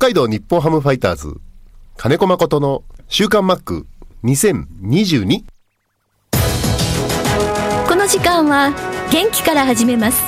[0.00, 1.34] 海道日本ハムファイターズ、
[1.96, 3.84] 金子誠の週刊マック
[4.22, 5.42] 2022。
[7.88, 8.70] この時間は
[9.10, 10.22] 元気から始めます。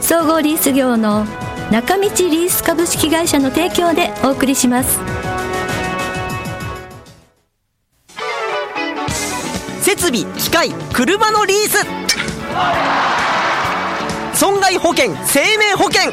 [0.00, 1.26] 総合リース業の
[1.72, 5.00] 中道リース株式会社の提供でお送りします。
[9.80, 11.84] 設備機械車のリース。
[14.38, 16.12] 損害保険生命保険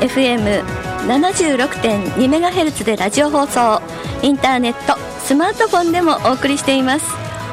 [0.00, 3.82] FM76.2MHz でラジオ放送
[4.22, 7.06] インターネットスマートフォンでもお送りしています。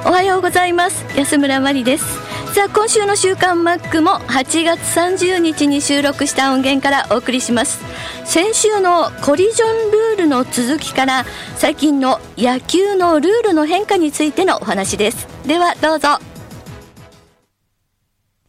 [0.05, 1.05] おはようございます。
[1.17, 2.05] 安村麻里です。
[2.53, 7.83] さあ今週の週刊マックも8月30日に収録した音源からお送りします。
[8.23, 11.25] 先週のコリジョンルールの続きから
[11.57, 15.27] 最近の野球のルールの変化についてのお話です。
[15.47, 16.19] ではどうぞ。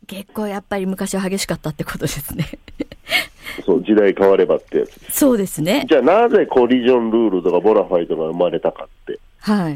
[0.06, 2.46] 結構やっぱり昔は激しかったってことですね。
[3.66, 5.12] そう、時代変わればってやつ。
[5.12, 5.84] そうですね。
[5.88, 9.74] じゃあなぜコリジョンルールとかボラファイトが生まれたかって、はい。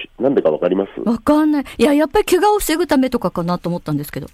[0.00, 1.00] しなんでかわかります？
[1.08, 1.64] わかんない。
[1.78, 4.26] いややっぱり怪我を防ぐためとかかなと思ったんですけど。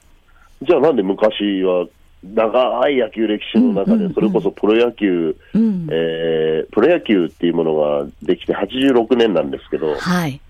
[0.63, 1.87] じゃあなんで昔は
[2.23, 5.87] 長い野球歴史の中で、それこそプロ野球、うん。
[5.91, 10.41] えープロ野球っていうものができて86年なんですけど、はい。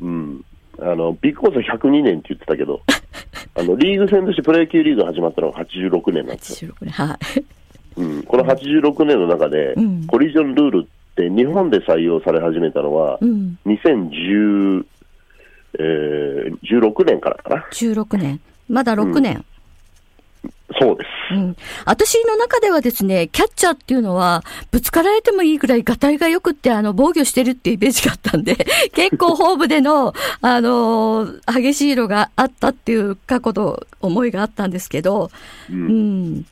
[0.00, 0.44] うん、
[0.78, 2.80] あのビッグボスは102年って言ってたけど、
[3.54, 6.74] あのリーグ戦としてプロ野球リーグが始まったのが86年なんですよ。
[6.80, 7.44] 86年はい。
[7.96, 10.06] うん、この86年の中で、うん。
[10.06, 13.58] コリジョンルールって日本で採用され始めたのは、うん。
[13.66, 14.86] 2010、
[15.78, 17.66] えー、16年からかな。
[17.72, 18.40] 16年。
[18.68, 19.44] まだ6年、
[20.78, 21.34] そうです。
[21.34, 28.54] うん、私の中ではですね、キャッチャーっていうのは、ぶつかられてもいいぐらい、がたいがよくって、あの、防御してるっていうイメージがあったんで、
[28.94, 35.30] 結構ホームでの、あのー激しい色があったっていう過去の思いがあったんですけど、
[35.70, 36.46] う、うんん、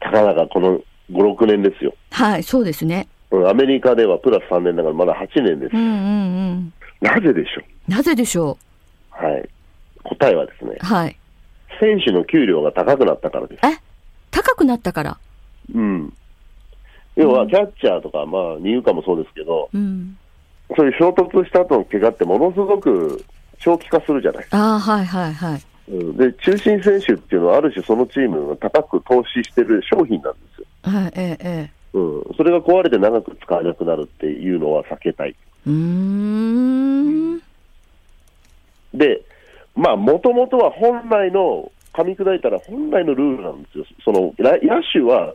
[0.00, 0.80] たかだかこの
[1.12, 1.94] 5、6年ですよ。
[2.10, 3.06] はい、そうですね。
[3.30, 5.80] うんアメリカではプラス3年だからまだ8年ですうん。
[5.80, 5.94] うんう
[6.54, 6.72] ん。
[7.00, 8.58] なぜでしょなぜでしょ
[9.20, 9.24] う？
[9.24, 9.48] はい。
[10.04, 11.16] 答えはですねう、はい。
[11.80, 13.60] 選手の給料が高くなったからです。
[13.66, 13.78] え？
[14.30, 15.18] 高くなったから？
[15.74, 16.12] うん。
[17.16, 20.16] 要は、キャッチャーとか、まあ、二遊間もそうですけど、うん。
[20.76, 23.24] そういう衝突した後の怪我ってものすごく
[23.60, 24.46] 長期化するじゃない。
[24.50, 25.62] ああ、はいはいはい。
[25.88, 30.66] うん、で、中心選手っていうのは、ある種そのチームが高く投資してる商品なんですよ。
[30.82, 31.70] はい、ええ、ええ。
[31.92, 32.24] うん。
[32.36, 35.36] それが壊れて長く使えなくなるっていうのは避けたい。
[35.66, 37.38] うーん。
[37.38, 37.42] で、
[39.02, 39.33] まあ、
[39.74, 43.84] もともとは本来の、噛み砕いたら本来のルールなんですよ。
[44.04, 45.34] その、ら野手は、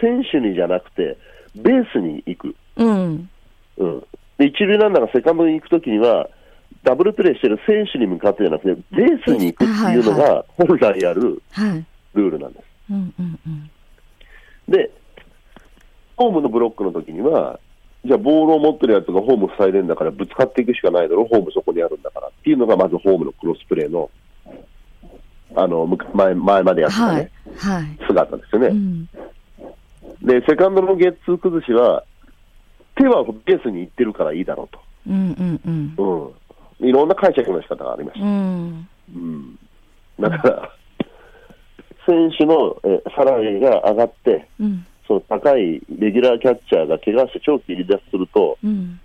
[0.00, 1.16] 選手にじゃなくて、
[1.56, 2.54] ベースに行く。
[2.76, 3.30] うん。
[3.78, 4.00] うん。
[4.38, 6.28] で、一塁ランナーがセカンドに行くときには、
[6.84, 11.84] ダブルプレーしてる選手に向かってじゃなくて、ベースに行くっていうのが本来あるはい。
[12.14, 12.64] ルールなんです。
[12.90, 13.70] うんうんうん。
[14.68, 14.90] で、
[16.16, 17.58] ホームのブロックの時には、
[18.04, 24.10] じゃあボールを持ってるやつがホーム塞いでんだからぶつかっていくしかないだろ、ホームそこにあるんだからっていうのがまずホームのクロスプレーの、
[25.56, 27.30] あの、前前までやってたはいね、。
[27.56, 28.06] はい。
[28.06, 28.68] 姿ですよね。
[28.68, 29.06] うん。
[30.22, 32.04] で、セカンドのゲッツー崩しは、
[32.96, 35.94] 手はベースに行ってるからいいだろううんうんうん。
[35.96, 36.34] と。
[36.80, 36.88] うん。
[36.88, 38.26] いろんな解釈の仕方がありました。
[38.26, 38.88] うん。
[39.14, 39.58] うん。
[40.20, 40.72] だから、
[42.06, 44.86] 選手のえサラリーが上がって、うん。
[45.08, 49.00] その高いレギュラーキャッチャーが怪我して長期離脱すると、うん。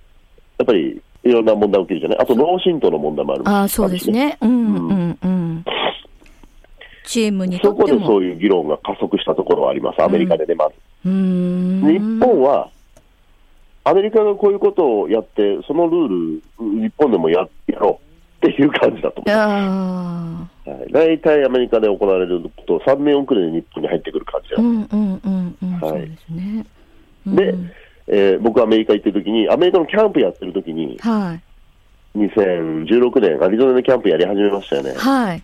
[0.59, 2.19] やっぱりいろんな問題起きるじゃない？
[2.19, 4.11] あと脳震盪の問題もあるああ、そうです。
[4.11, 4.37] ね。
[4.41, 5.65] うんうんうん。
[7.05, 7.99] チームにとそこっても。
[7.99, 10.75] でそういう議論が加速したところはあります、アメリカでね、まず。
[11.05, 12.19] うーん。
[12.19, 12.69] 日本は、
[13.85, 17.99] アメリカがこういうことをやって、そのルール、日本でもややろ
[18.41, 20.69] うっていう感じだと思いあます。
[20.69, 24.57] はい、大体アメリカで行われること、3年遅れで日本に入ってくる感じあ。
[24.57, 25.42] だうんうんうんうん。
[25.81, 26.65] はいそうですね。
[27.27, 27.55] うんで、
[28.07, 31.39] えー僕アメリカ行ってる時に、アメリカのキャンプやってる時に、は
[32.15, 32.17] い。
[32.19, 34.93] 2016年、アリゾナでキャンプやり始めましたよね。
[34.95, 35.43] はい。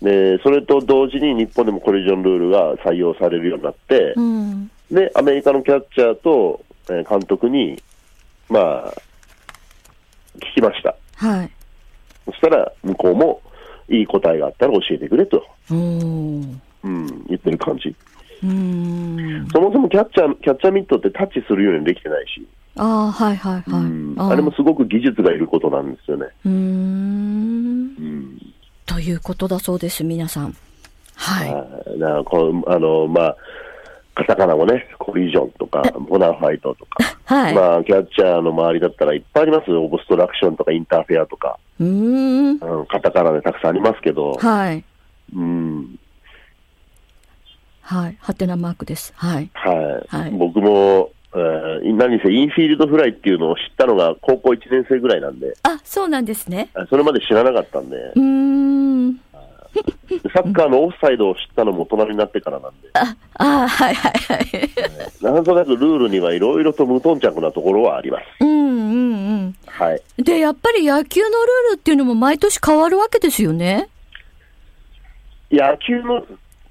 [0.00, 4.70] で、それと同時に日本でもコリジョンルールが採用されるようになって、うん。
[4.90, 7.80] で、アメリカのキャッチャーと、えー監督に、
[8.48, 8.94] まあ、
[10.36, 10.96] 聞きました。
[11.16, 11.50] はい。
[12.24, 13.40] そしたら、向こうも、
[13.88, 17.94] いい答えがあったら教えてくれと、うん、言ってる感じ。
[18.42, 22.46] そもそもキャッチャー、キャッチャーミットってタッチするようにできてないし、
[22.76, 23.62] ああ、はいはいはい。
[23.66, 26.26] うんあーあれもすごく技術がいることなんですよね。
[26.44, 26.54] うーん。
[26.54, 28.38] うん
[28.86, 30.54] ということだそうです、皆さん。
[31.14, 31.54] はい。
[31.54, 31.60] は
[31.96, 33.36] いだからこうあの、まあ、
[34.14, 37.54] カタカナもね、コリジョンとか、ボナファイトとか、 はい。
[37.54, 39.84] まあ、キャッチャーの周りだったらいっぱいありますよ。
[39.84, 41.58] オブストラクションとかインターフェアとか。
[41.80, 42.58] うん、
[42.88, 44.84] カタカナでたくさんありますけど、はい。
[45.34, 45.98] うん、
[47.92, 48.16] はい。
[48.20, 49.12] ハテナマークです。
[49.16, 49.50] はい。
[49.52, 50.16] はい。
[50.16, 56.68] はい僕も、えー何せインフィールドフライっていうのを知ったのが高校1年生ぐらいなんで、あ、そうなんですね。
[56.74, 58.20] あそれまで知らなかったんで、うー
[59.10, 59.20] ん。
[60.34, 64.50] サッカーのオフサイドを知ったのも大人になってからなんで、あ、あはいはいはい。
[65.22, 68.24] なんとなくルールにはいろいろと無頓着なところはあります。
[68.40, 70.02] うんうんはい。
[70.18, 70.24] うん。
[70.24, 73.88] で、やっぱり野球のルールっていうのも毎年変わるわけですよね。
[75.50, 76.24] 野球の、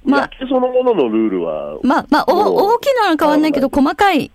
[0.03, 4.31] まあそのもののルールは、まあ、まあ、お大きなのは変わんないけど、細かい。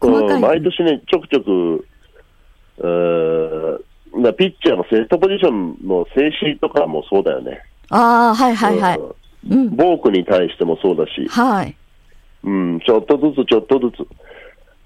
[0.00, 1.86] 細かいうん毎年ね、ちょくちょく、
[4.12, 7.62] うなピッチャーのセットポジションの静止とかもそうだよね。
[7.90, 8.98] ああ、はいはいはい。
[8.98, 9.14] うん
[9.50, 9.76] うん。
[9.76, 11.76] ボークに対してもそうだし、はい。
[12.44, 14.06] うん、ちょっとずつちょっとずつ、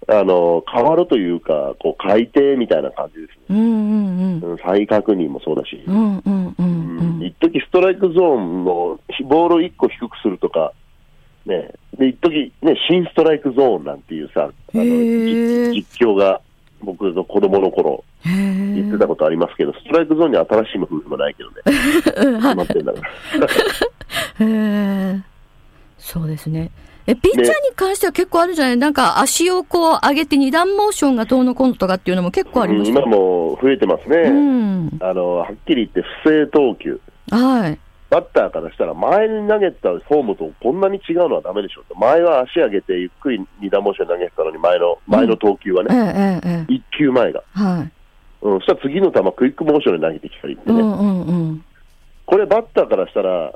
[0.09, 3.45] あの、変わるというか、こう、改定みたいな感じですね。
[3.51, 4.51] うんうんうん。
[4.53, 5.83] うん再確認もそうだし。
[5.87, 10.73] うんうんううんん一時ストライクゾーンのボールを1個低くするとか、
[11.47, 16.41] ね、で、一時ね、新ストライクゾーンなんていうさ、あの実実況が
[16.83, 21.57] 僕の子供の頃言ってたことありますけど、ストライクゾーンに新しい工夫もないけどね。
[22.41, 23.09] 決まってんだから。
[25.99, 26.71] そうですね。
[27.07, 28.77] え、ピッチャーに関しては結構あるじゃない？
[28.79, 34.17] なんか足をこう上げて二段モーションがどうのこうのとかっていうのも結構ありますうん今も増えてますね。
[34.31, 34.91] うん。
[35.01, 36.99] あの、はっきり言って不正投球。
[37.31, 37.79] はい。
[38.15, 41.97] バッターからしたら前に投げたフォームとこんなに違うのはダメでしょと。
[41.97, 46.73] 前は足上げてゆっくり二段モーション投げてたのに前の、前の投球はええね、ええええ。
[46.73, 47.43] 一球前が。
[47.55, 47.93] はい。
[48.47, 50.81] うん、そしたら次の球クイックモーションで投げてきたりってね。
[50.81, 51.65] うんうんうん。
[52.25, 53.53] これバッターからしたら、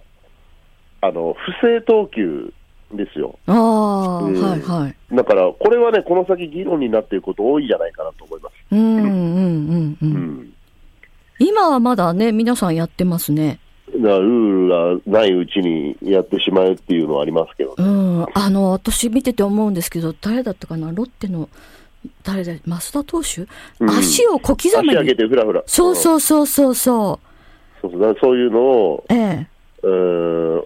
[1.03, 2.53] あの、不正投球
[2.95, 3.39] ですよ。
[3.47, 5.15] ああ、うんはいはい。
[5.15, 8.55] だから、これはね、この先議論になっていること多いんじゃないかなと思います。
[8.73, 10.05] うんうんうんう。
[10.05, 10.11] うん
[10.43, 10.53] ん。
[11.39, 13.61] 今はまだね、皆さんやってますね。
[13.99, 18.27] だからルールがないうちにやってしまうっていうのはありますけど、うん。
[18.35, 20.93] あの、私見てて思うんですけど、誰だったかな？
[20.93, 21.49] ロッテの、
[22.23, 23.43] 誰だ、増田投手、
[23.81, 25.17] うん足を小刻み足上げに。
[25.17, 25.63] てふらふら。
[25.67, 27.19] そううんそうそうそうそ
[27.83, 29.15] そうそうだからそういうのを、う。
[29.15, 29.47] え
[29.83, 29.87] え。
[29.87, 30.65] う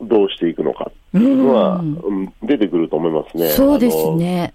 [0.00, 1.94] どうしていくのかってういうのは、ん。
[2.02, 3.48] うん出てくると思いますね。
[3.50, 4.52] そうですね。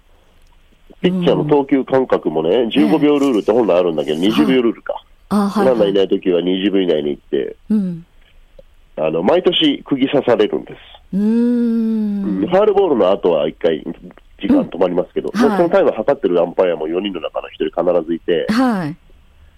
[1.00, 5.02] ピッチャーの投球間隔もね、15秒ルールって本来あるんだけど、20秒ルールか。
[5.28, 5.94] あはい、ランナーはいい。
[5.94, 8.06] ないときは20秒以内に行って、うん。
[8.96, 10.78] あの、毎年釘刺されるんです。
[11.12, 12.46] うーん。
[12.46, 13.84] ファールボールの後は1回
[14.40, 18.96] 時間止まりますけど、うんはいそのタイムを測ってるアンパイアも4人の中の1人必ずいて、はい。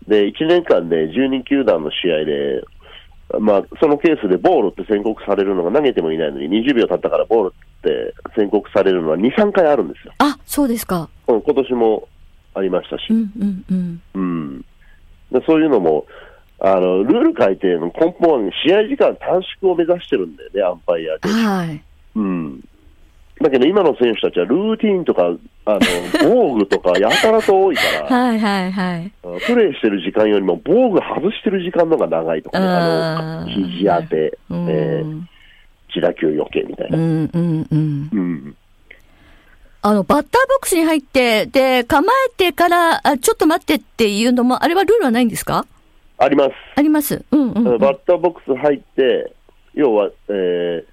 [0.09, 2.65] で、1年間で12球団の試合で、
[3.41, 10.13] まあ、そのケースでボールって宣告されるのが投げてもいないのに20秒経ったからボールって宣告されるのは2、3回あるんですよ。
[10.19, 11.09] あ、そうですか。
[11.27, 12.09] うん今年も
[12.55, 13.15] ありましたしう。
[13.15, 14.03] んうんうん。
[14.15, 14.65] うん。
[15.31, 16.07] でそういうのも、
[16.59, 21.29] あの、ルール改定の根本は試合時間短縮を目指してるんだよね、アンパイアで。
[21.29, 21.83] はい。
[22.15, 22.61] うん。
[23.39, 25.25] だけど今の選手たちはルーティンとか、
[25.67, 25.81] あの、
[26.23, 29.13] 防具とかやたらと多いから、はいはいはい。
[29.47, 34.67] プレーしてる時間よりも防具外してる時間の方が長いとかね、あの、肘当て、うん。
[34.71, 35.21] えー、
[35.95, 36.97] 自打球余計みたいうな。
[36.97, 38.09] んうんうん。
[38.13, 38.57] うん。
[39.87, 45.65] あの、バッターボックスに入って、で、構えてから、あ、ちょっと待ってっていうのも、あれはルールはないんですか？
[46.19, 46.51] あります。
[46.75, 47.25] あります。
[47.31, 47.79] うんうん、うん。
[47.79, 49.33] バッターボックス入って、
[49.75, 50.85] 要は、えー、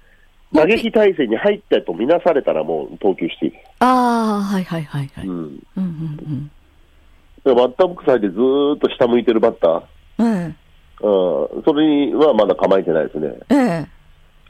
[0.52, 3.52] 打撃体制に入ったとみなされたらもう投球していい。
[3.80, 5.26] ああ、はいはいはいはい。
[5.26, 5.62] うんうん。
[5.76, 6.50] うん
[7.46, 7.56] うん。
[7.56, 10.54] バッターボックス入ってずーっと下向いてるバッター、え
[11.00, 13.34] うん、それにはまだ構えてないですね。
[13.50, 13.54] え。
[13.54, 13.86] ええ。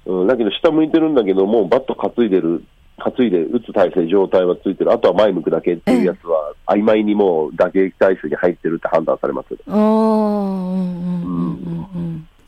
[0.04, 2.62] うん、だけど下向いてるんだけど、もうバット担いでる、
[2.98, 9.48] 担いで打つ体勢、状態はついてる、あとは前向くだけっていうやつは、曖昧にもう打撃体勢に入ってるって判断されます。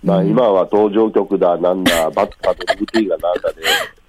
[0.04, 3.56] まあ今は登場曲だ、なんだ、 バッターとルーティーンがなんだで、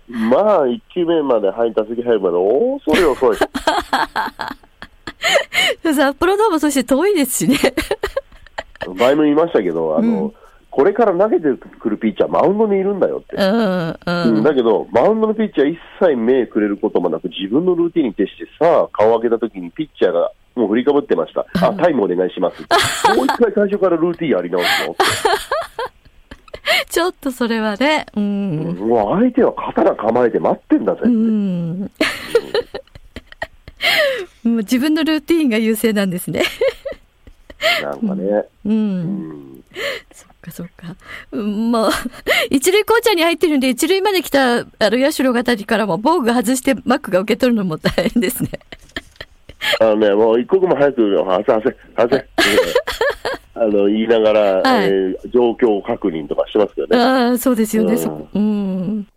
[0.09, 3.37] まあ1球目まで入った次入るまで遅い遅い。
[5.93, 7.57] 札幌ドームそして遠いですしね。
[8.95, 10.33] 前も言いましたけど、あの、うん
[10.77, 11.47] これから投げて
[11.79, 13.35] くるピッチャー、マウンドにいるんだよって。
[13.35, 14.43] うんううんん。
[14.43, 21.47] だけど、マウンドのピッチャー一切目くれることもなく、自分のルーティンに徹して、さあ、顔を開けたときにピッチャーがもう振りかぶってました。
[21.67, 22.61] あ、タイムお願いします。
[23.15, 25.03] もう一回最初からルーティンやり直すのって。
[26.93, 28.75] ちょっとそれはね、うん。
[28.77, 31.09] もう相手は刀構えて待ってんだぜって。
[31.09, 31.79] うん。
[34.43, 36.43] もう自分のルーティーンが優勢なんですね。
[37.81, 38.23] なんかね。
[38.23, 38.47] う。
[38.65, 39.46] うんん。
[40.11, 40.95] そっかそっか。
[41.31, 41.91] うん、まあ、
[42.49, 48.49] 一塁コーチャーに入ってるんで、一塁まで来た、あの、ヤシロ型からも防具外してマックが受け取るのも大変ですね。
[49.79, 52.27] あのね、もう一刻も早く、はせ、はせ、はせ。
[53.55, 56.97] あの、言いながら、はいえー状況確認とかしてますけどね。
[56.97, 58.27] ああ、そうですよね、うんそこ。
[58.33, 59.07] うん。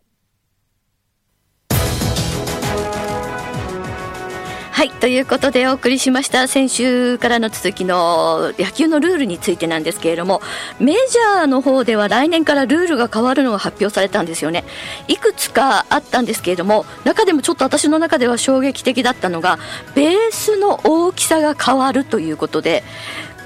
[4.81, 4.91] はい。
[4.93, 10.41] ということでお送りしました先週からの続きの野球のルールについてなんですけれども、
[10.79, 14.65] メジャーの方では来年からルールが変わるのが発表されたんですよね。
[15.07, 19.59] いくつかあったんですけれども、中でもちょっと私の中では衝撃的だったのが、
[19.95, 22.83] ベースの大きさが変わるということで、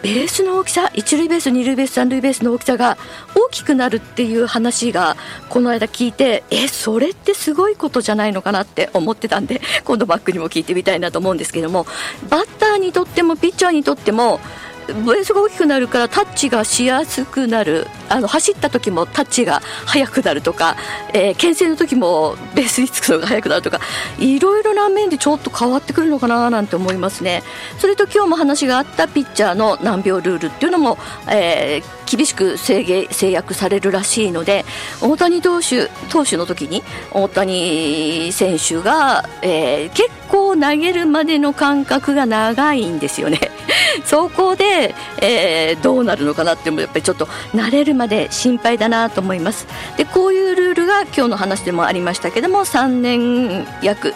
[0.04, 2.98] ベースの大きさ一塁ベース二塁ベース三塁ベースの大きさが
[3.34, 5.16] 大きくなるっていう話が
[5.48, 11.86] この間聞いてえそれってすごいことじゃないのかなって思ってたんで 今度バックにも聞いてみたいなと思うんですけども
[12.28, 14.40] バッターにとってもピッチャーにとっても
[14.86, 20.76] ベースが大きくなるからタッチがしやすくなるあの走った時もタッチが速くなるとか、
[21.12, 23.80] えー、牽制の時もベースにつくのが速くなるとか
[24.18, 27.42] いろいろな面でちょっと変わってくるのかななんて思いますね
[27.78, 30.98] それと今日も話があったピッチャーの難病ルールっていうのも、
[31.30, 34.64] えー厳しく制限制約されるらしいので
[35.02, 43.53] 大谷投手投手の時に大谷選手が、えー結構投げるまでの間隔が長いんですよね。
[44.04, 49.66] そこで、えーどうなるのかなってもやっぱりちょっと慣れるまで心配だなと思います。
[49.96, 54.14] でこういうルールが今日の話でもありましたけども3年約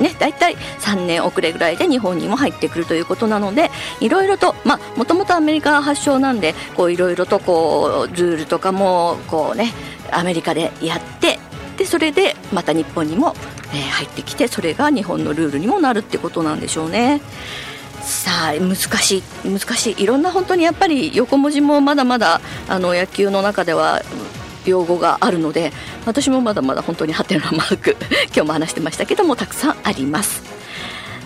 [0.00, 4.54] ね、大体3年遅れぐらいで日本にも入ってくるということなのでいろいろと
[4.96, 9.72] もともとアメリカ発祥なんでいろいろとこうルールとかもこうね
[10.10, 11.38] アメリカでやって
[11.76, 13.34] でそれでまた日本にも、
[13.72, 17.20] えー入ってきてそれが日本のルールにもなるってことなんでしょうね。
[18.02, 19.22] さあ難しい。
[19.48, 20.02] 難しい。
[20.02, 24.02] いろんな本当にやっぱり横文字もまだまだあの野球の中では
[24.64, 25.72] 用語があるので
[26.06, 27.96] 私もまだまだ本当にハテナマーク
[28.34, 30.58] 今日も話してましたけどもたくさんあります。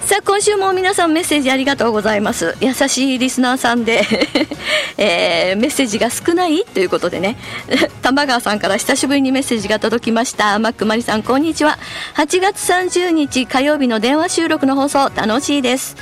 [0.03, 2.57] さあ今週も皆さんメッセージありがとうございます。
[2.61, 4.03] 優しいリスナーさんで、
[4.99, 7.39] えーメッセージが少ないということでね。
[8.03, 10.59] 玉川さんから久しぶりにメッセージが届きました。
[10.59, 11.79] マックマリさんこんにちは。
[12.17, 15.97] 8月30日火曜日の電話収録の放送楽しいです。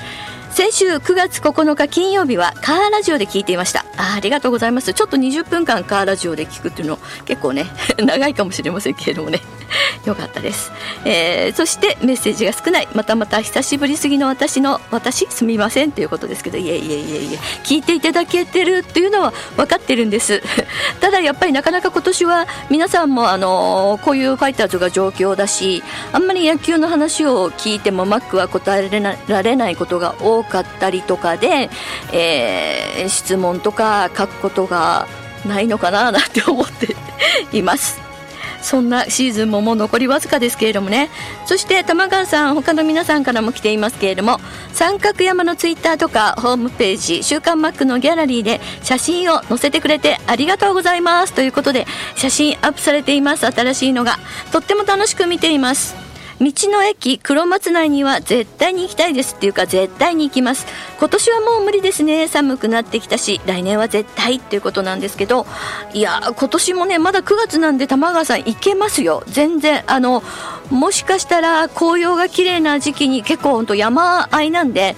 [0.51, 3.85] 先週9月9日金曜日はカーラジオで聞いていました。
[3.97, 4.93] あありがとうございます。
[4.93, 7.67] ちょっと20分間カーラジオで聞くっていうの結構ね
[7.99, 9.41] 長いかもしれませんけれどもね。
[10.07, 10.73] よかったです、
[11.05, 12.89] えーそしてメッセージが少ない。
[12.95, 17.39] またまた久しぶりすぎの私の私すみませんということですけどいえいえいえいえ。
[17.65, 20.43] 聞いていただけてるっていうのは分かってるんです。
[21.01, 28.89] ただやっぱりなかなか今年は皆さんもあのこういうファイターズが状況だしあんまり野球の話を聞いてもマックは答え
[29.29, 31.69] られないことが多かったりとかで、
[32.13, 35.07] えー質問とか書くことが
[35.47, 36.97] ないのかななんて思って
[37.53, 38.10] います。
[38.63, 41.11] そんなシーズンももう残りわずかですけれどもね。
[41.47, 44.39] そして玉川さん他の皆さんからも来ていますけれども
[44.73, 51.33] 三角山のツイッターとかホームページ「週刊マック」のギャラリーで写真を載せてくれてありがとうございます。
[51.33, 51.87] ということで
[52.17, 53.47] 写真アップされています。
[53.47, 54.19] 新しいのが
[54.53, 56.10] とっても楽しく見ています。
[56.41, 60.67] 道の駅黒松内には絶対に行きたいですっていうか絶対に行きます。
[60.99, 62.29] 今年はもう無理ですね。
[62.29, 65.47] 寒くなってきたし来年は絶対っていうことなんですけど
[65.93, 69.23] いや今年もねまだ9月なんで玉川さん行けますよ。
[69.27, 70.23] 全然あの
[70.71, 74.97] もしかしたら紅葉が綺麗な時期に結構ほんと山あいなんで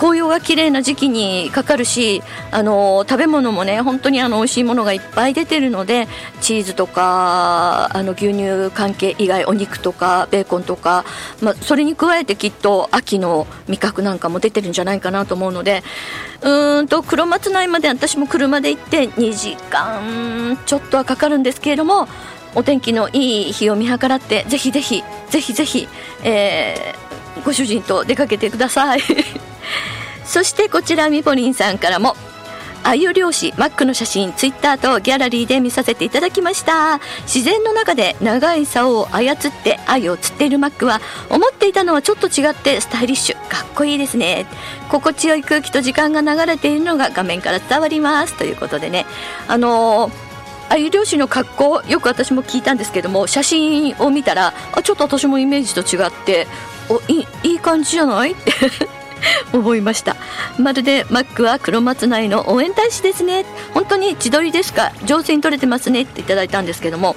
[0.00, 6.08] 紅葉が綺麗な時期にかかるしあの食べ物もね本当にあの美味しいものがいっぱい出てるので
[6.40, 11.04] チーズとかあの牛乳関係以外お肉とかベーコンとか、
[11.42, 15.82] まあ、それに加えてきっと秋の味覚なんかも出てるんじゃないかなと思うので
[16.40, 22.08] うーんと黒松内まで私も車で行って2時間ちょっとはかかるんですけれども
[22.54, 25.88] お天気のいい日を見計らってぜひぜひぜひぜひ、
[26.24, 27.10] えー
[27.44, 29.00] ご主人と出かけてください。
[30.24, 32.14] そしてこちらみぽりんさんからも
[32.82, 36.98] 鮎漁師マックの写真ツイッターとギャラリーで見させていただきました。
[37.24, 44.46] 自然の中で長い竿を操って鮎を釣っているマックは思っていたのはちょっと違ってスタイリッシュかっこいいですね。
[44.88, 48.38] 心地よい空気と時間が流れているのが画面から伝わります。
[48.38, 49.04] ということでね。
[49.46, 50.30] あのー
[50.70, 56.46] 鮎漁師の格好よく私も聞いたんですけども写真を見たらあちょっと私もイメージと違って
[56.88, 58.34] おいいい感じじゃない？
[58.34, 58.52] って
[59.52, 60.16] 思いました。
[60.58, 63.44] まるでマックは黒松内の応援大使ですね。
[63.74, 66.02] 本当に自撮りですか上手に撮れてますね。
[66.02, 67.16] っていただいたんですけども。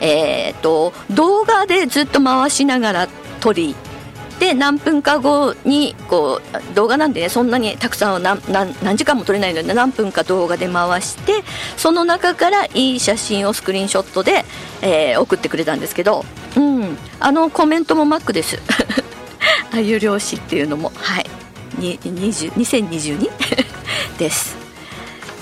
[0.00, 3.08] えー、と動画でずっと回しながら
[3.40, 3.74] 撮り。
[4.38, 8.40] で何分か後にこう動画なんでねそんなにたくさんは何
[8.82, 11.42] 何時間も撮れないので何分か動画で回して
[11.76, 14.44] その中からいい写真をスクリーンショットで、
[14.82, 16.24] えー、送ってくれたんですけど、
[16.56, 18.58] うん、あのコメントもマックです。
[19.76, 21.26] あゆ漁師っていうのもはい。
[21.78, 23.30] 2022
[24.18, 24.56] です。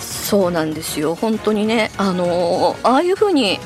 [0.01, 1.15] そうなんですよ。
[1.15, 3.61] 本当にねあのー、ああいう風に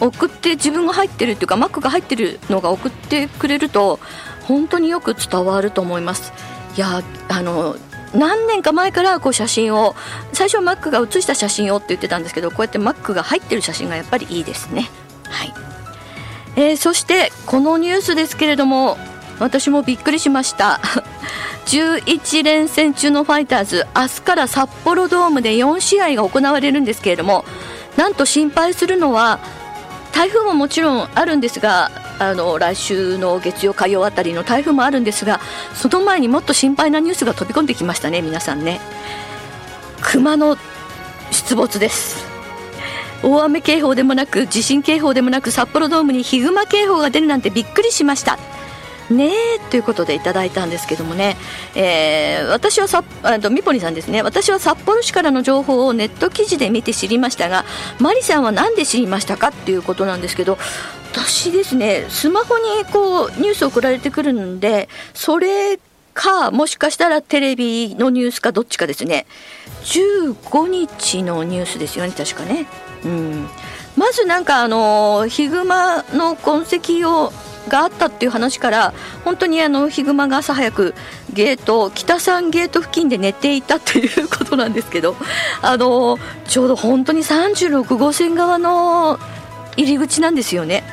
[0.00, 4.00] 送って自分が入ってるっていうかマックが入ってるのが送ってくれると
[4.42, 6.32] 本当によく伝わると思います。
[6.76, 7.76] いやあの
[8.14, 9.94] 何年か前からこう写真を
[10.32, 14.90] 最初はマックが写した写真をって言ってたんですけどこうやってマックが入ってる写真がやっぱりいいですね。
[15.28, 15.54] はい、
[16.56, 18.98] えー、そしてこのニュースですけれども
[19.38, 20.80] 私もびっくりしました。
[21.66, 27.46] 11連戦中のファイターズ明日から札幌ドームで4試合が行われるんですけれども
[27.96, 29.38] なんと心配するのは
[30.12, 35.40] 台風ももちろんあるんですがあの来週の月曜、火曜あたりの台風もあるんですが
[35.74, 38.80] その前にもっと心配なニュースが飛び込んできましたね、皆さんね。
[40.02, 40.56] 熊の
[41.32, 42.24] 出没です。
[43.22, 48.38] 大雨警報でもなく地震警報でもなく札幌ドームにヒグマ警報が出るなんてびっくりしました。
[49.10, 51.36] ねえということでいただいたんですけどもね、
[51.74, 54.22] えー、私はさあとみぽりさんですね。
[54.22, 57.64] 私は札幌市からの情報をネット記事で見て知りましたが
[58.00, 60.58] マリさんは何で知りましたかっていうことなんですけど
[61.12, 65.78] 私ですねスマホにこうニュース送られてくるんでそれ
[66.14, 69.26] かもしかしたらテレビのニュースかどっちかですね。
[69.82, 72.66] 15日のニュースですよね確かね。
[73.04, 73.48] うん。
[74.04, 77.32] まずなんかあのヒグマの痕跡を
[77.68, 78.92] があったっていう話から
[79.24, 80.94] 本当にあのヒグマが朝早く
[81.32, 85.16] ゲート北三ゲート付近で寝ていたということなんですけど
[85.62, 89.18] あのちょうど本当に36号線側の
[89.78, 90.84] 入り口なんですよね。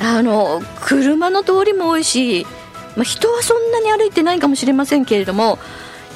[0.00, 2.46] あの車の通りも多いし、
[2.96, 5.58] まあ、人はそんなに歩いてないかもしれませんけれども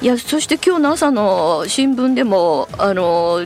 [0.00, 3.44] いやそして今日の朝の新聞でもあの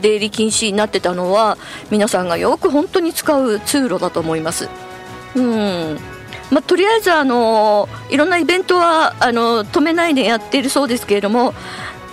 [0.00, 1.58] 出入り禁止になってたのは
[1.90, 4.68] 皆さんがよく本当に使う通路だと思います。
[5.34, 5.98] うん
[6.50, 11.52] まあ、とりあえずあのいろんなイベントはあの止めないでやっているそうですけれども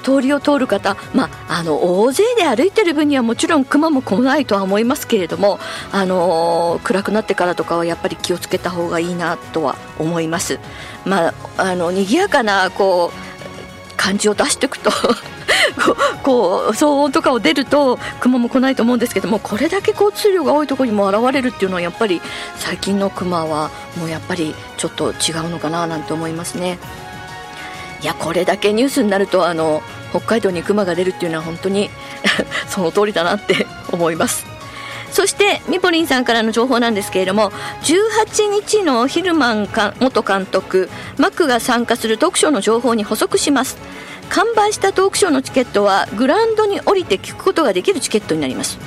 [0.04, 5.58] 通りを通る方、まあ、あの大勢で歩いてる分にはもちろん熊も来ないとは思いますけれども、
[5.92, 10.60] あの暗くなってからとかはやっぱり気をつけた方がいいなとは思います。
[11.06, 13.25] まあ、あの賑やかなこう
[14.06, 14.92] 感じを出していくと
[16.22, 22.22] こう騒音とかを出ると熊も来ないと思うんですけどもこれだけ交通量が多いところにも現れるっていうのはやっぱり
[22.56, 26.78] 最近の熊はもうやっぱりちょっと違うのかななんて思いますね。
[28.02, 31.90] いやこれだけニュースになるとあの北海道に熊が出るっていうのは本当に
[32.70, 34.55] その通りだなって思います
[35.16, 37.52] そしてミポリンさんからの情報なんですけれども
[37.84, 39.70] 18日のヒルマン
[40.02, 43.78] 元監督マックが参加するトークショーの情報に補足します。
[44.28, 48.78] 完売したトークショーのチケットはグラウンドに降りて聞くことができるチケットになります。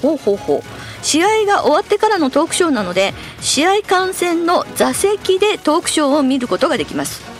[0.00, 1.04] ほうほうほう。
[1.04, 3.12] 試合が終わってからのトークショーなので
[3.42, 7.35] 試合観戦の座席でトークショーを見ることができます。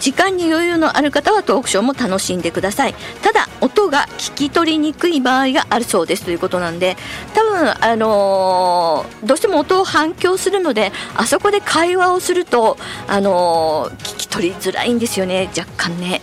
[0.00, 6.96] 時間に余裕のある方はトークショーも楽しんでくださいただ音が聞き取りにくい場合があるそうですということなんで
[7.34, 16.22] 多分あのー、どうしても音を反響するのであそこで会話をするとあのー、聞き取りづらいんですよね若干ね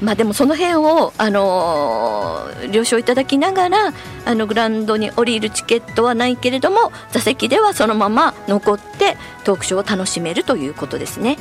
[0.00, 3.92] まあ、でもその辺を、あのー、了承いただきながら
[4.24, 11.36] あのグラウンドに降りるチケットはないけれども座席ではそのまま残ってトークショーを楽しめるということですね。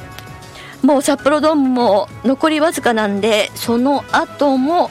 [0.84, 4.90] もう札幌ドームも残りわずかなんでその後も、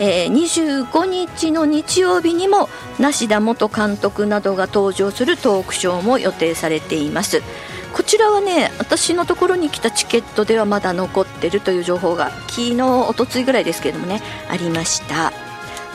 [0.00, 2.68] えー、25日の日曜日にも
[2.98, 7.42] 梨田元監督などが登場するトークショーも予定されています。
[7.92, 14.20] こちらはね私のところに来たチケットではまだ残ってるという情報が昨日おとついぐらいですけれどもね
[14.50, 15.32] ありました。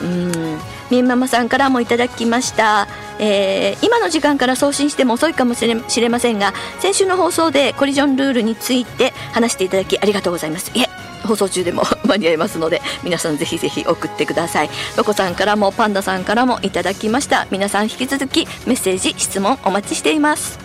[0.00, 0.58] うん。
[0.90, 2.88] みんママさんからもいただきました、
[3.24, 5.64] えー、今の時間から送信しても遅いかもし
[6.00, 10.72] れませんが先週の放送でコリジョンルールについて話していただきありがとうございます。
[10.74, 10.86] いえ
[11.24, 14.70] 放送中でも 間に合いますので皆さんぜひぜひ送ってください。
[14.96, 17.46] ロコさんからもパンダさんからもいただきました。
[17.52, 20.58] 皆さん引き続きメッセージ質問お待ちしています。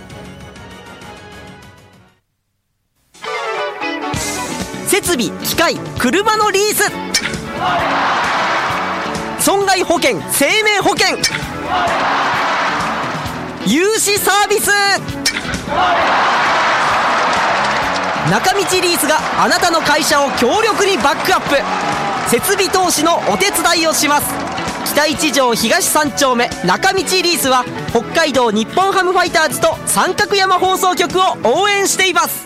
[4.87, 6.91] 設備機械車のリース。
[9.39, 11.17] 損害保険生命保険。
[13.67, 14.71] 融資サービス。
[18.31, 21.57] 中道リースがあなたの会社を強力にバックアップ。
[22.29, 24.33] 設備投資のお手伝いをします。
[24.85, 26.49] 北一条東三丁目。
[26.63, 32.45] 中道リースは北海道日本ハムファイターズと三角山放送局を応援しています。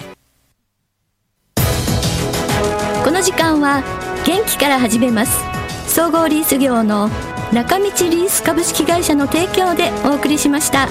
[3.03, 3.83] この時間は
[4.25, 5.39] 元気から始めます。
[5.87, 7.11] 総合リース業の
[7.53, 10.87] 中道リース株式会社の提供でお送りしました。